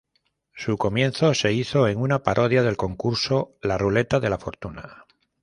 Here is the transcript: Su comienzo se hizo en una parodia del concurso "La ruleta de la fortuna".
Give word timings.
Su 0.55 0.77
comienzo 0.79 1.35
se 1.35 1.53
hizo 1.53 1.87
en 1.87 1.99
una 1.99 2.23
parodia 2.23 2.63
del 2.63 2.75
concurso 2.75 3.55
"La 3.61 3.77
ruleta 3.77 4.19
de 4.19 4.31
la 4.31 4.39
fortuna". 4.39 5.05